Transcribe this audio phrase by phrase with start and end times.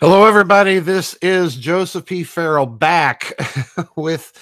[0.00, 0.78] Hello, everybody.
[0.78, 2.22] This is Joseph P.
[2.22, 3.32] Farrell back
[3.96, 4.32] with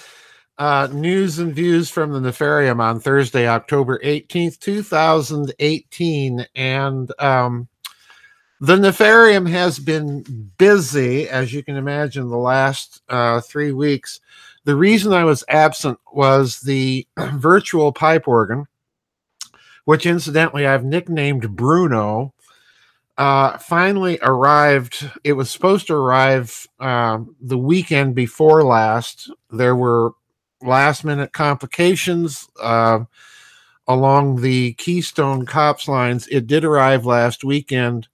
[0.59, 6.45] uh, news and views from the Nefarium on Thursday, October 18th, 2018.
[6.53, 7.67] And um,
[8.61, 14.19] the Nefarium has been busy, as you can imagine, the last uh, three weeks.
[14.65, 18.67] The reason I was absent was the virtual pipe organ,
[19.85, 22.35] which incidentally I've nicknamed Bruno
[23.17, 25.09] uh, finally arrived.
[25.23, 29.31] It was supposed to arrive um, the weekend before last.
[29.51, 30.11] There were
[30.61, 32.99] last minute complications uh,
[33.87, 36.27] along the Keystone Cops lines.
[36.27, 38.07] It did arrive last weekend.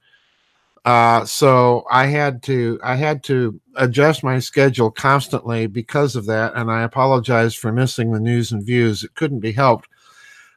[0.85, 6.53] Uh, so I had to I had to adjust my schedule constantly because of that,
[6.55, 9.03] and I apologize for missing the news and views.
[9.03, 9.87] It couldn't be helped.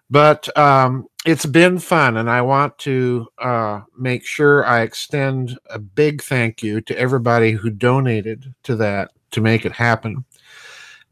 [0.09, 5.81] But um, it's been fun, and I want to uh, make sure I extend a
[5.81, 10.25] big thank you to everybody who donated to that to make it happen,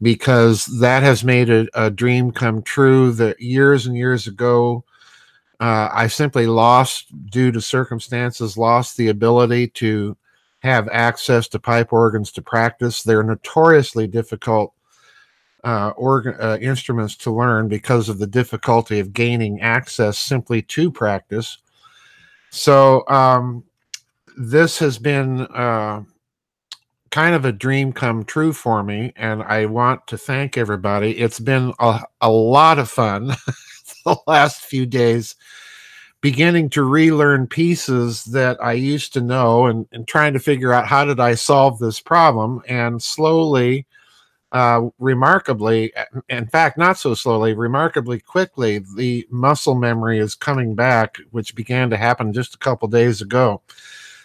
[0.01, 3.11] because that has made a, a dream come true.
[3.11, 4.85] That years and years ago,
[5.59, 10.15] uh, I simply lost, due to circumstances, lost the ability to
[10.59, 13.03] have access to pipe organs to practice.
[13.03, 14.73] They're notoriously difficult
[15.65, 20.91] uh, organ, uh, instruments to learn because of the difficulty of gaining access simply to
[20.91, 21.57] practice.
[22.51, 23.63] So um,
[24.37, 26.03] this has been uh,
[27.09, 31.17] kind of a dream come true for me, and I want to thank everybody.
[31.17, 33.27] It's been a, a lot of fun
[34.05, 35.35] the last few days.
[36.21, 40.87] Beginning to relearn pieces that I used to know and, and trying to figure out
[40.87, 42.61] how did I solve this problem.
[42.67, 43.85] And slowly,
[44.55, 45.91] uh, remarkably,
[46.29, 51.89] in fact, not so slowly, remarkably quickly, the muscle memory is coming back, which began
[51.89, 53.61] to happen just a couple days ago.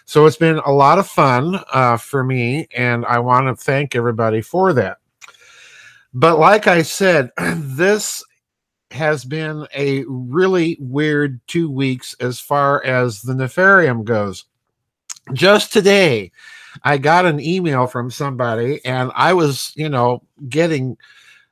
[0.05, 3.93] So it's been a lot of fun uh, for me, and I want to thank
[3.93, 4.99] everybody for that.
[6.13, 8.23] But like I said, this
[8.91, 14.45] has been a really weird two weeks as far as the Nefarium goes.
[15.33, 16.31] Just today,
[16.83, 20.97] I got an email from somebody, and I was, you know, getting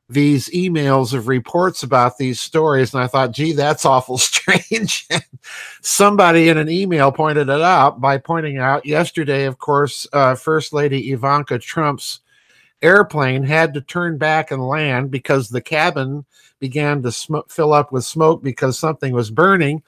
[0.10, 5.08] these emails of reports about these stories, and I thought, gee, that's awful strange.
[5.82, 10.74] somebody in an email pointed it out by pointing out yesterday, of course, uh, First
[10.74, 12.22] Lady Ivanka Trump's
[12.82, 16.26] airplane had to turn back and land because the cabin
[16.60, 19.84] began to sm- fill up with smoke because something was burning.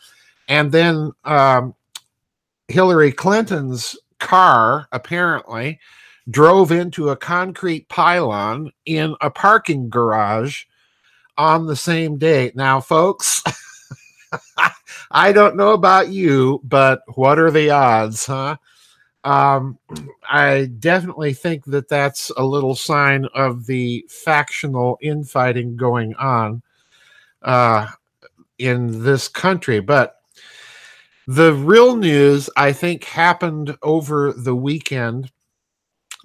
[0.47, 1.73] And then um,
[2.67, 5.79] Hillary Clinton's car apparently
[6.29, 10.63] drove into a concrete pylon in a parking garage
[11.37, 12.51] on the same day.
[12.55, 13.43] Now, folks,
[15.11, 18.57] I don't know about you, but what are the odds, huh?
[19.23, 19.77] Um,
[20.29, 26.61] I definitely think that that's a little sign of the factional infighting going on
[27.41, 27.87] uh,
[28.57, 29.79] in this country.
[29.79, 30.20] But
[31.35, 35.31] the real news, I think, happened over the weekend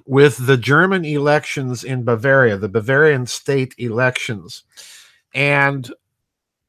[0.05, 4.65] with the German elections in Bavaria, the Bavarian state elections.
[5.33, 5.93] And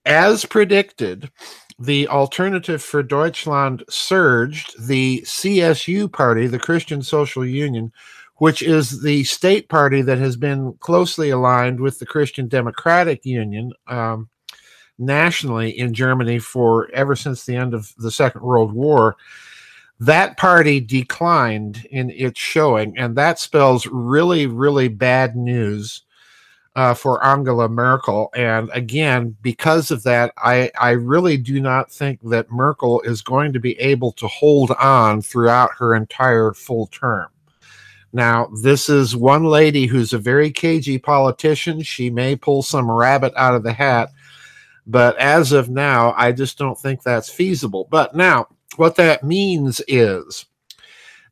[0.06, 1.32] as predicted,
[1.80, 4.88] the Alternative for Deutschland surged.
[4.88, 7.92] The CSU party, the Christian Social Union,
[8.36, 13.74] which is the state party that has been closely aligned with the Christian Democratic Union,
[13.88, 14.30] um,
[14.98, 19.18] nationally in Germany for ever since the end of the Second World War.
[20.00, 26.04] That party declined in its showing, and that spells really, really bad news
[26.76, 28.30] uh, for Angela Merkel.
[28.36, 33.54] And again, because of that, I, I really do not think that Merkel is going
[33.54, 37.30] to be able to hold on throughout her entire full term.
[38.14, 41.82] Now, this is one lady who's a very cagey politician.
[41.82, 44.12] She may pull some rabbit out of the hat,
[44.88, 47.88] but as of now, I just don't think that's feasible.
[47.92, 50.46] But now, what that means is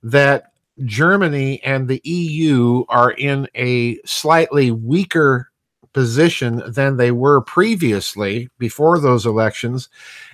[0.04, 0.52] that
[0.84, 5.50] Germany and the EU are in a slightly weaker
[5.94, 9.88] position than they were previously before those elections.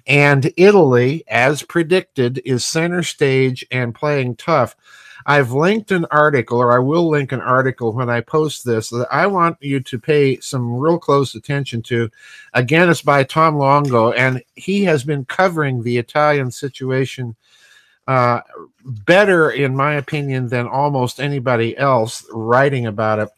[0.07, 4.75] And Italy, as predicted, is center stage and playing tough.
[5.25, 9.07] I've linked an article, or I will link an article when I post this that
[9.11, 12.09] I want you to pay some real close attention to.
[12.53, 17.35] Again, it's by Tom Luongo, and he has been covering the Italian situation
[18.07, 18.41] uh,
[18.83, 23.29] better, in my opinion, than almost anybody else writing about it.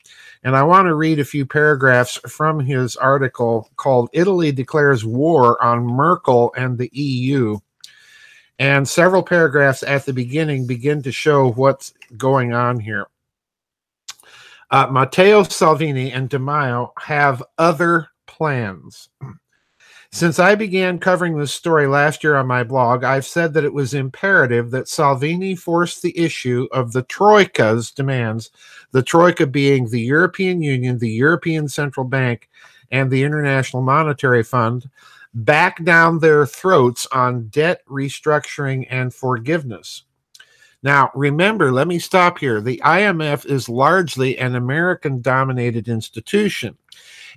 [0.44, 5.62] And I want to read a few paragraphs from his article called Italy Declares War
[5.64, 7.60] on Merkel and the EU.
[8.60, 13.08] And several paragraphs at the beginning begin to show what's going on here.
[14.70, 19.10] Uh, Matteo Salvini and Di Maio have other plans.
[20.12, 23.74] Since I began covering this story last year on my blog, I've said that it
[23.74, 28.52] was imperative that Salvini force the issue of the Troika's demands,
[28.92, 32.48] the Troika being the European Union, the European Central Bank,
[32.92, 34.88] and the International Monetary Fund,
[35.34, 40.04] back down their throats on debt restructuring and forgiveness.
[40.84, 42.60] Now, remember, let me stop here.
[42.60, 46.78] The IMF is largely an American dominated institution.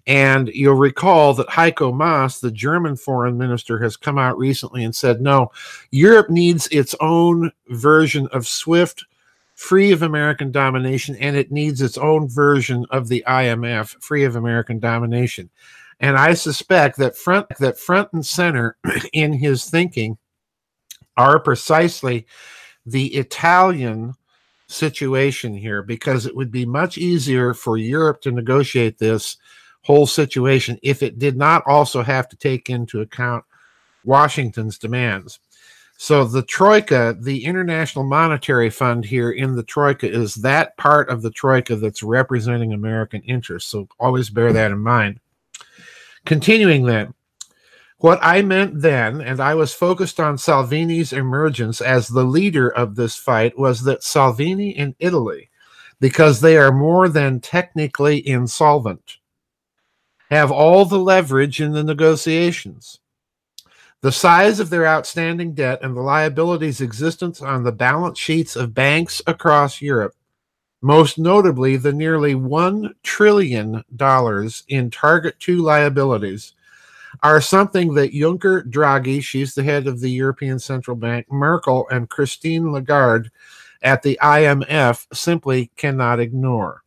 [0.07, 4.95] And you'll recall that Heiko Maas, the German foreign minister, has come out recently and
[4.95, 5.51] said, no,
[5.91, 9.05] Europe needs its own version of SWIFT,
[9.55, 14.37] free of American domination, and it needs its own version of the IMF, free of
[14.37, 15.51] American domination.
[16.01, 18.77] And I suspect that front that front and center
[19.13, 20.19] in his thinking
[21.17, 22.27] are precisely
[22.85, 24.15] the Italian
[24.69, 29.37] situation here, because it would be much easier for Europe to negotiate this
[29.83, 33.45] whole situation if it did not also have to take into account
[34.05, 35.39] Washington's demands.
[35.99, 41.23] So the Troika, the International Monetary Fund here in the Troika, is that part of
[41.23, 43.71] the Troika that's representing American interests.
[43.71, 45.21] So always bear that in mind.
[46.27, 47.15] Continuing then,
[47.99, 52.97] what I meant then, and I was focused on Salvini's emergence as the leader of
[52.97, 55.51] this fight, was that Salvini in Italy,
[56.01, 59.19] because they are more than technically insolvent,
[60.29, 62.99] have all the leverage in the negotiations.
[64.01, 68.75] The size of their outstanding debt and the liabilities existence on the balance sheets of
[68.75, 70.17] banks across Europe,
[70.83, 73.83] most notably the nearly $1 trillion
[74.69, 76.53] in Target 2 liabilities,
[77.23, 82.11] are something that Juncker, Draghi, she's the head of the European Central Bank, Merkel, and
[82.11, 83.31] Christine Lagarde
[83.83, 86.83] at the IMF simply cannot ignore.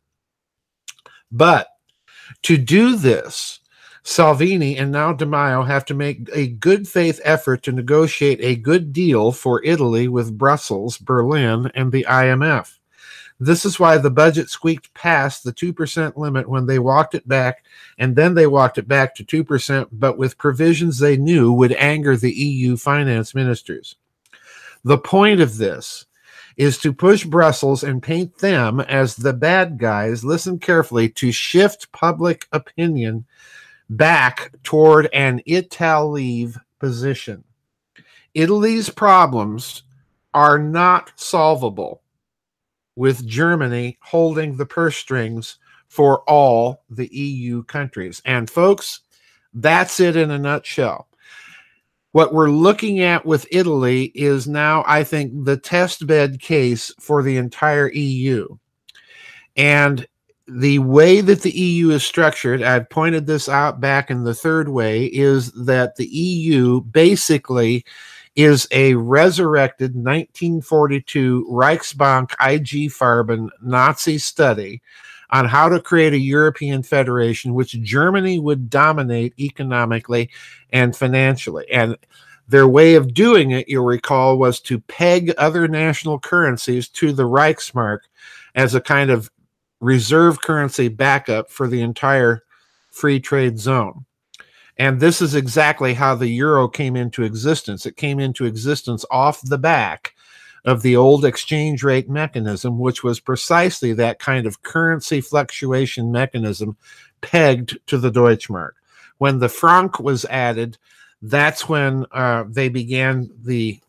[1.32, 1.68] But
[2.42, 3.60] to do this,
[4.02, 8.56] Salvini and now Di Maio have to make a good faith effort to negotiate a
[8.56, 12.78] good deal for Italy with Brussels, Berlin, and the IMF.
[13.42, 17.64] This is why the budget squeaked past the 2% limit when they walked it back,
[17.96, 22.18] and then they walked it back to 2%, but with provisions they knew would anger
[22.18, 23.96] the EU finance ministers.
[24.84, 26.04] The point of this
[26.58, 31.90] is to push Brussels and paint them as the bad guys, listen carefully, to shift
[31.92, 33.24] public opinion
[33.88, 37.44] back toward an Ital position.
[38.34, 39.82] Italy's problems
[40.34, 41.99] are not solvable
[42.96, 45.58] with Germany holding the purse strings
[45.88, 48.22] for all the EU countries.
[48.24, 49.00] And folks,
[49.52, 51.08] that's it in a nutshell
[52.12, 57.22] what we're looking at with Italy is now, I think, the test bed case for
[57.22, 58.48] the entire EU.
[59.56, 60.06] And
[60.48, 64.68] the way that the EU is structured, I've pointed this out back in the third
[64.68, 67.84] way, is that the EU basically
[68.36, 74.82] is a resurrected 1942 Reichsbank IG Farben Nazi study
[75.30, 80.30] on how to create a European federation, which Germany would dominate economically
[80.72, 81.70] and financially.
[81.70, 81.96] And
[82.48, 87.28] their way of doing it, you'll recall, was to peg other national currencies to the
[87.28, 88.00] Reichsmark
[88.54, 89.30] as a kind of
[89.80, 92.42] reserve currency backup for the entire
[92.90, 94.04] free trade zone.
[94.78, 97.86] And this is exactly how the euro came into existence.
[97.86, 100.14] It came into existence off the back
[100.64, 106.76] of the old exchange rate mechanism, which was precisely that kind of currency fluctuation mechanism
[107.20, 108.72] pegged to the Deutschmark.
[109.18, 110.78] When the franc was added,
[111.22, 113.80] that's when uh, they began the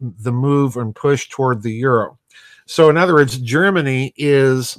[0.00, 2.18] the move and push toward the euro.
[2.66, 4.78] So, in other words, Germany is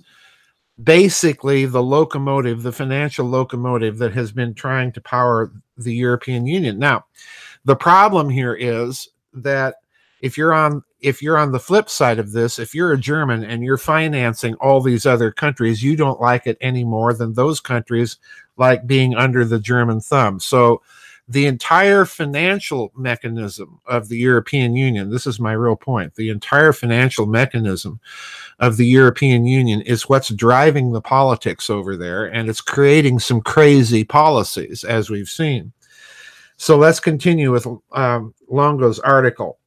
[0.84, 6.80] basically the locomotive, the financial locomotive that has been trying to power the European Union.
[6.80, 7.06] Now,
[7.66, 9.76] the problem here is that
[10.22, 13.44] if you're on if you're on the flip side of this, if you're a German
[13.44, 17.60] and you're financing all these other countries, you don't like it any more than those
[17.60, 18.18] countries
[18.56, 20.40] like being under the German thumb.
[20.40, 20.84] So
[21.28, 26.74] the entire financial mechanism of the European Union, this is my real point, the entire
[26.74, 28.00] financial mechanism
[28.60, 33.42] of the European Union is what's driving the politics over there, and it's creating some
[33.42, 35.72] crazy policies, as we've seen.
[36.58, 39.58] So let's continue with um, Luongo's article.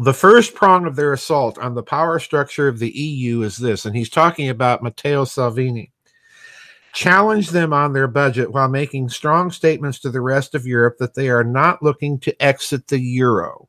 [0.00, 3.84] The first prong of their assault on the power structure of the EU is this,
[3.84, 5.90] and he's talking about Matteo Salvini.
[6.92, 11.14] Challenge them on their budget while making strong statements to the rest of Europe that
[11.14, 13.68] they are not looking to exit the euro.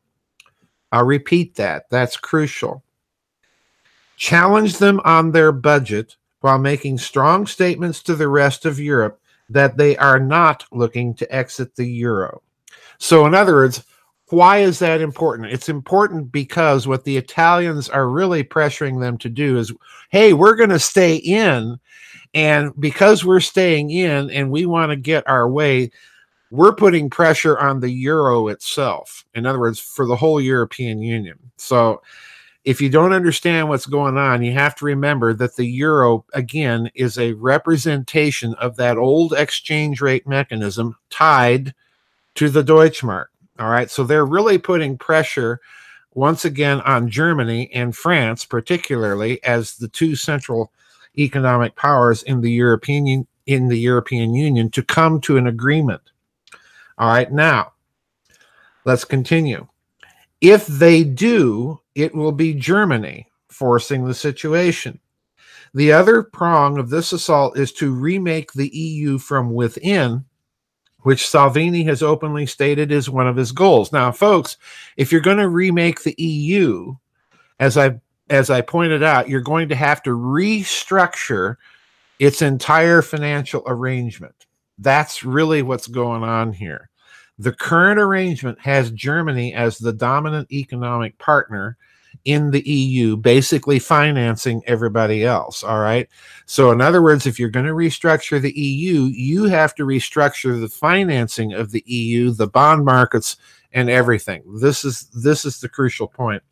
[0.92, 1.90] I'll repeat that.
[1.90, 2.84] That's crucial.
[4.18, 9.78] Challenge them on their budget while making strong statements to the rest of Europe that
[9.78, 12.42] they are not looking to exit the euro.
[12.98, 13.84] So, in other words,
[14.32, 15.52] why is that important?
[15.52, 19.74] It's important because what the Italians are really pressuring them to do is
[20.10, 21.80] hey, we're going to stay in.
[22.34, 25.92] And because we're staying in and we want to get our way,
[26.52, 29.26] we're putting pressure on the euro itself.
[29.34, 31.38] In other words, for the whole European Union.
[31.58, 32.02] So,
[32.66, 36.92] if you don't understand what's going on, you have to remember that the euro, again,
[36.94, 41.74] is a representation of that old exchange rate mechanism tied
[42.36, 43.28] to the Deutschmark.
[43.60, 43.92] All right.
[43.92, 45.60] So they're really putting pressure
[46.14, 50.72] once again on Germany and France, particularly as the two central
[51.18, 56.02] economic powers in the European in the European Union to come to an agreement.
[56.98, 57.32] All right.
[57.32, 57.74] Now,
[58.86, 59.68] let's continue.
[60.40, 65.00] If they do, it will be Germany forcing the situation.
[65.74, 70.26] The other prong of this assault is to remake the EU from within
[71.02, 73.92] which Salvini has openly stated is one of his goals.
[73.92, 74.58] Now, folks,
[74.98, 76.96] if you're going to remake the EU,
[77.60, 81.56] as I as I pointed out, you're going to have to restructure
[82.20, 84.46] its entire financial arrangement.
[84.78, 86.90] That's really what's going on here.
[87.40, 91.78] The current arrangement has Germany as the dominant economic partner
[92.26, 95.64] in the EU, basically financing everybody else.
[95.64, 96.08] All right.
[96.46, 100.60] So, in other words, if you're going to restructure the EU, you have to restructure
[100.60, 103.38] the financing of the EU, the bond markets,
[103.72, 104.44] and everything.
[104.60, 106.44] This is this is the crucial point.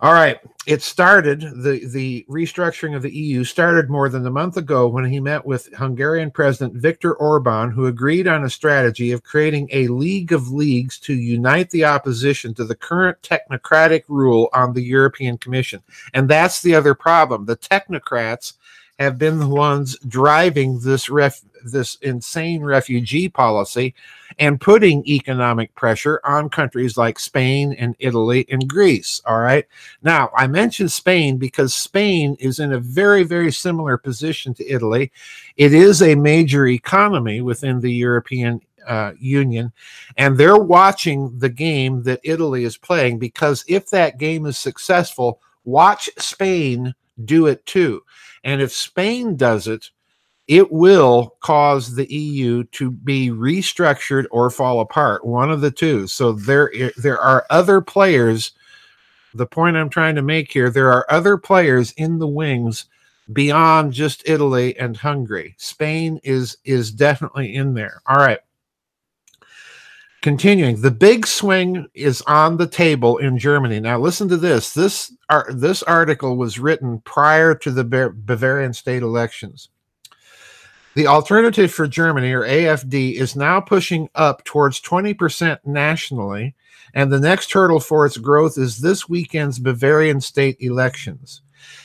[0.00, 4.56] All right, it started the the restructuring of the EU started more than a month
[4.56, 9.24] ago when he met with Hungarian President Viktor Orban, who agreed on a strategy of
[9.24, 14.72] creating a league of leagues to unite the opposition to the current technocratic rule on
[14.72, 15.82] the European Commission.
[16.14, 17.46] And that's the other problem.
[17.46, 18.52] The technocrats
[18.98, 23.94] have been the ones driving this ref, this insane refugee policy
[24.38, 29.20] and putting economic pressure on countries like Spain and Italy and Greece.
[29.24, 29.66] All right.
[30.02, 35.12] Now, I mentioned Spain because Spain is in a very, very similar position to Italy.
[35.56, 39.72] It is a major economy within the European uh, Union,
[40.16, 45.40] and they're watching the game that Italy is playing because if that game is successful,
[45.64, 46.94] watch Spain
[47.24, 48.02] do it too.
[48.44, 49.90] And if Spain does it,
[50.46, 56.06] it will cause the EU to be restructured or fall apart, one of the two.
[56.06, 58.52] So there, there are other players.
[59.34, 62.86] The point I'm trying to make here, there are other players in the wings
[63.32, 65.54] beyond just Italy and Hungary.
[65.58, 68.00] Spain is is definitely in there.
[68.06, 68.40] All right.
[70.20, 73.78] Continuing, the big swing is on the table in Germany.
[73.78, 74.74] Now, listen to this.
[74.74, 75.12] This,
[75.50, 79.68] this article was written prior to the Bavarian state elections.
[80.94, 86.56] The alternative for Germany, or AFD, is now pushing up towards 20% nationally,
[86.92, 91.42] and the next hurdle for its growth is this weekend's Bavarian state elections.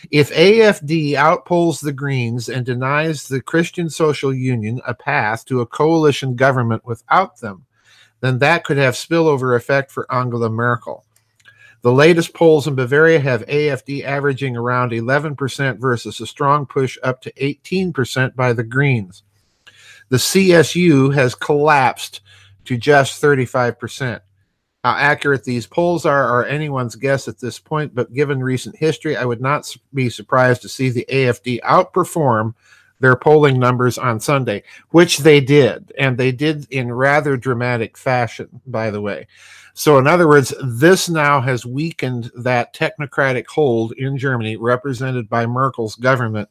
[0.10, 5.68] If AFD outpolls the Greens and denies the Christian Social Union a path to a
[5.68, 7.68] coalition government without them,
[8.24, 11.04] then that could have spillover effect for Angela Merkel.
[11.82, 17.22] The latest polls in Bavaria have AFD averaging around 11% versus a strong push up
[17.24, 19.24] to 18% by the Greens.
[20.08, 22.22] The CSU has collapsed
[22.64, 24.22] to just 35%.
[24.86, 29.18] How accurate these polls are are anyone's guess at this point, but given recent history,
[29.18, 32.54] I would not be surprised to see the AFD outperform
[33.00, 38.62] their polling numbers on Sunday, which they did, and they did in rather dramatic fashion,
[38.66, 39.28] by the way.
[39.74, 45.48] So, in other words, this now has weakened that technocratic hold in Germany, represented by
[45.48, 46.48] Merkel's government,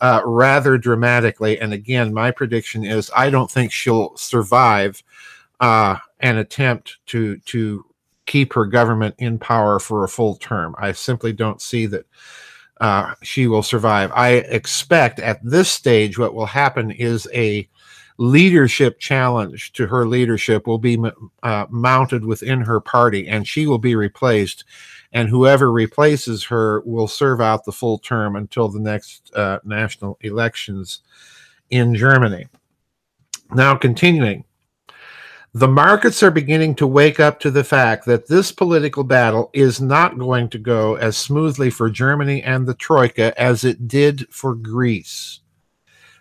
[0.00, 1.58] uh, rather dramatically.
[1.58, 5.02] And again, my prediction is I don't think she'll survive
[5.60, 7.84] uh, an attempt to to
[8.26, 10.74] keep her government in power for a full term.
[10.78, 12.06] I simply don't see that
[12.80, 14.10] uh, she will survive.
[14.14, 17.68] I expect at this stage what will happen is a
[18.16, 21.02] leadership challenge to her leadership will be
[21.42, 24.64] uh, mounted within her party and she will be replaced
[25.12, 30.18] and whoever replaces her will serve out the full term until the next uh, national
[30.20, 31.00] elections
[31.70, 32.46] in germany
[33.54, 34.44] now continuing
[35.52, 39.80] the markets are beginning to wake up to the fact that this political battle is
[39.80, 44.54] not going to go as smoothly for Germany and the Troika as it did for
[44.54, 45.40] Greece.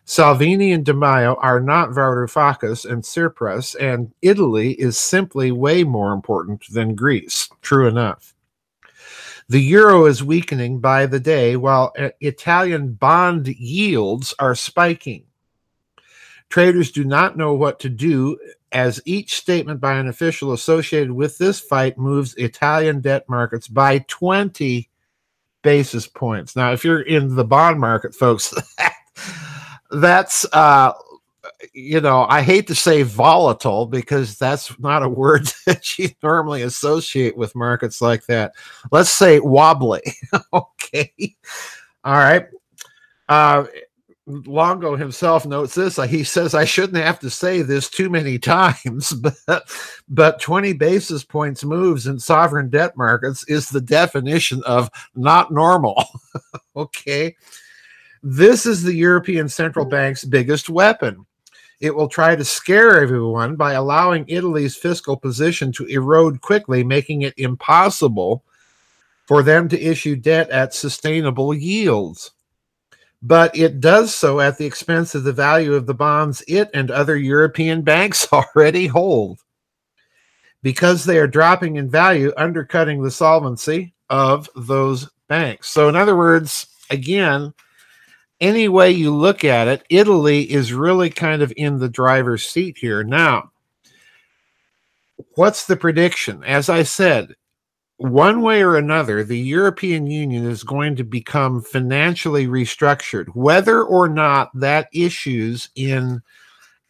[0.04, 6.12] Salvini and Di Maio are not Varoufakis and Tsipras, and Italy is simply way more
[6.14, 7.48] important than Greece.
[7.62, 8.34] True enough.
[9.48, 15.26] The euro is weakening by the day, while uh, Italian bond yields are spiking.
[16.50, 18.40] Traders do not know what to do
[18.72, 24.00] as each statement by an official associated with this fight moves Italian debt markets by
[24.08, 24.90] 20
[25.62, 26.56] basis points.
[26.56, 28.54] Now, if you're in the bond market, folks,
[29.92, 30.94] that's uh
[31.74, 36.62] you know, I hate to say volatile because that's not a word that you normally
[36.62, 38.54] associate with markets like that.
[38.92, 40.02] Let's say wobbly.
[40.54, 41.36] okay.
[42.04, 42.48] All right.
[43.28, 43.66] Uh,
[44.30, 45.98] Luongo himself notes this.
[45.98, 49.12] Uh, he says, I shouldn't have to say this too many times,
[49.48, 49.64] but,
[50.08, 56.04] but 20 basis points moves in sovereign debt markets is the definition of not normal.
[56.76, 57.36] okay.
[58.22, 61.26] This is the European Central Bank's biggest weapon.
[61.80, 67.22] It will try to scare everyone by allowing Italy's fiscal position to erode quickly, making
[67.22, 68.44] it impossible
[69.26, 72.32] for them to issue debt at sustainable yields
[73.22, 76.90] but it does so at the expense of the value of the bonds it and
[76.90, 79.40] other European banks already hold.
[80.62, 85.70] Because they are dropping in value, undercutting the solvency of those banks.
[85.70, 87.54] So, in other words, again,
[88.42, 92.78] any way you look at it, Italy is really kind of in the driver's seat
[92.78, 93.04] here.
[93.04, 93.52] Now,
[95.36, 96.44] what's the prediction?
[96.44, 97.36] As I said,
[98.00, 104.08] one way or another, the European Union is going to become financially restructured, whether or
[104.08, 106.22] not that issues in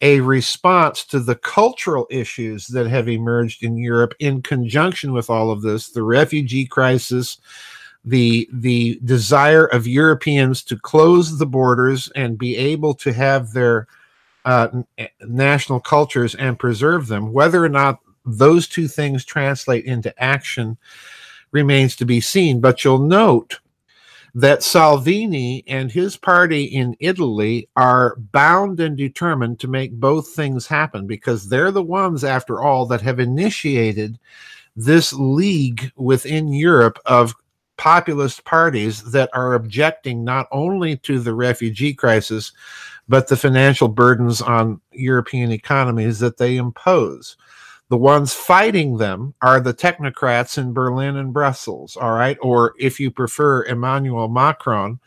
[0.00, 5.50] a response to the cultural issues that have emerged in Europe in conjunction with all
[5.50, 7.38] of this, the refugee crisis,
[8.04, 13.88] the the desire of Europeans to close the borders and be able to have their
[14.44, 14.68] uh,
[15.26, 17.98] national cultures and preserve them, whether or not
[18.38, 20.76] those two things translate into action
[21.52, 22.60] remains to be seen.
[22.60, 23.60] But you'll note
[24.34, 30.66] that Salvini and his party in Italy are bound and determined to make both things
[30.66, 34.18] happen because they're the ones, after all, that have initiated
[34.76, 37.34] this league within Europe of
[37.76, 42.52] populist parties that are objecting not only to the refugee crisis,
[43.08, 47.36] but the financial burdens on European economies that they impose.
[47.90, 52.38] The ones fighting them are the technocrats in Berlin and Brussels, all right?
[52.40, 55.00] Or if you prefer, Emmanuel Macron,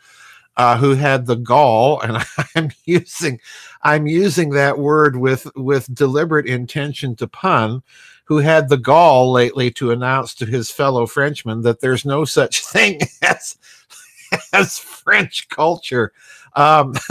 [0.58, 2.18] uh, who had the gall, and
[2.54, 3.40] I'm using
[3.82, 7.82] I'm using that word with with deliberate intention to pun,
[8.24, 12.60] who had the gall lately to announce to his fellow Frenchmen that there's no such
[12.66, 13.56] thing as
[14.52, 16.12] as French culture.
[16.54, 16.94] Um,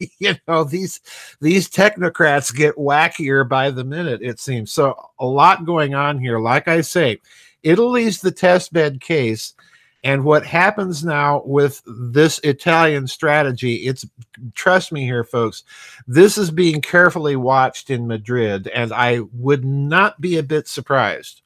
[0.18, 1.00] you know these
[1.40, 4.72] these technocrats get wackier by the minute it seems.
[4.72, 6.38] So a lot going on here.
[6.38, 7.18] Like i say
[7.62, 9.54] italy's the test bed case
[10.02, 14.06] and what happens now with this italian strategy it's
[14.54, 15.62] trust me here folks
[16.06, 21.42] this is being carefully watched in madrid and i would not be a bit surprised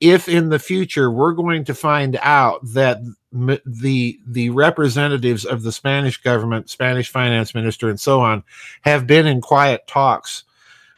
[0.00, 2.98] if in the future we're going to find out that
[3.32, 8.42] the the representatives of the Spanish government, Spanish finance minister, and so on,
[8.82, 10.44] have been in quiet talks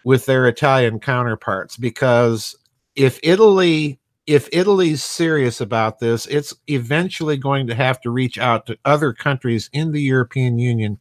[0.04, 2.56] with their Italian counterparts, because
[2.96, 8.66] if Italy if Italy's serious about this, it's eventually going to have to reach out
[8.66, 10.98] to other countries in the European Union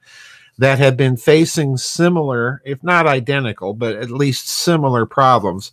[0.57, 5.71] that have been facing similar, if not identical, but at least similar problems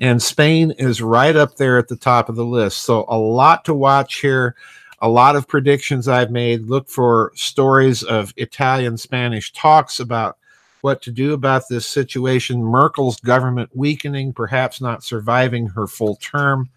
[0.00, 2.78] and Spain is right up there at the top of the list.
[2.78, 4.56] So a lot to watch here.
[5.00, 6.66] A lot of predictions I've made.
[6.66, 10.36] Look for stories of Italian Spanish talks about
[10.82, 12.62] what to do about this situation.
[12.62, 16.68] Merkel's government weakening, perhaps not surviving her full term.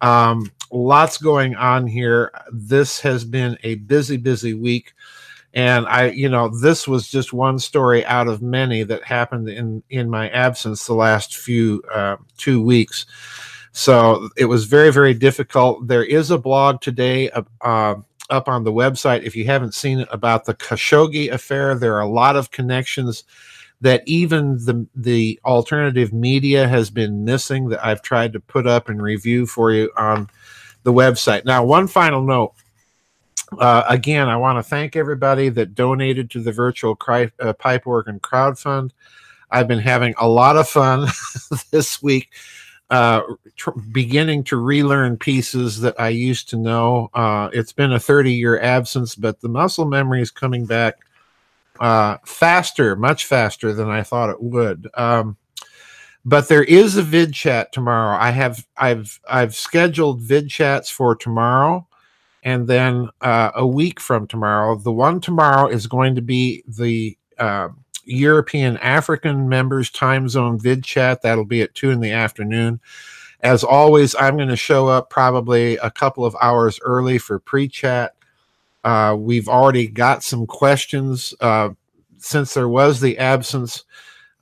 [0.00, 2.32] Um, lots going on here.
[2.52, 4.94] This has been a busy, busy week
[5.54, 9.82] and i you know this was just one story out of many that happened in
[9.90, 13.06] in my absence the last few uh, two weeks
[13.72, 15.86] so it was very very difficult.
[15.86, 17.94] There is a blog today uh,
[18.30, 19.22] up on the website.
[19.22, 23.24] If you haven't seen it about the khashoggi affair there are a lot of connections
[23.80, 28.88] that even the the alternative media has been missing that i've tried to put up
[28.88, 30.28] and review for you on
[30.88, 31.44] the website.
[31.44, 32.54] Now one final note.
[33.58, 38.20] Uh, again, I want to thank everybody that donated to the virtual uh, pipe organ
[38.20, 38.92] crowd fund.
[39.50, 41.08] I've been having a lot of fun
[41.70, 42.30] this week,
[42.90, 43.22] uh,
[43.56, 47.10] tr- beginning to relearn pieces that I used to know.
[47.12, 50.94] Uh, it's been a 30 year absence, but the muscle memory is coming back
[51.80, 54.88] uh, faster, much faster than I thought it would.
[54.94, 55.36] Um,
[56.24, 58.16] but there is a vid chat tomorrow.
[58.18, 61.86] I have I've I've scheduled vid chats for tomorrow,
[62.42, 64.76] and then uh, a week from tomorrow.
[64.76, 67.68] The one tomorrow is going to be the uh,
[68.08, 71.22] European African members time zone vid chat.
[71.22, 72.80] That'll be at two in the afternoon.
[73.40, 77.68] As always, I'm going to show up probably a couple of hours early for pre
[77.68, 78.14] chat.
[78.82, 81.70] Uh, we've already got some questions uh,
[82.16, 83.84] since there was the absence.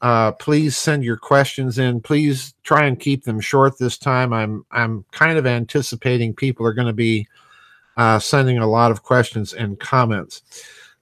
[0.03, 2.01] Uh, please send your questions in.
[2.01, 4.33] Please try and keep them short this time.
[4.33, 7.27] I'm I'm kind of anticipating people are going to be
[7.97, 10.43] uh, sending a lot of questions and comments.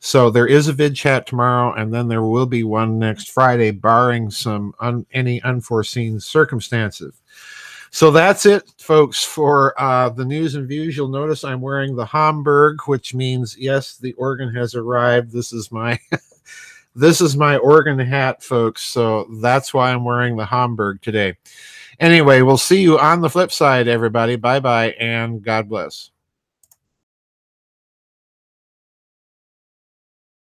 [0.04, 3.70] So there is a vid chat tomorrow, and then there will be one next Friday,
[3.70, 7.22] barring some un, any unforeseen circumstances.
[7.90, 10.94] So that's it, folks, for uh, the news and views.
[10.94, 15.32] You'll notice I'm wearing the Homburg, which means yes, the organ has arrived.
[15.32, 15.98] This is my
[16.94, 18.82] this is my organ hat, folks.
[18.82, 21.38] So that's why I'm wearing the Homburg today.
[21.98, 24.36] Anyway, we'll see you on the flip side, everybody.
[24.36, 26.10] Bye bye, and God bless.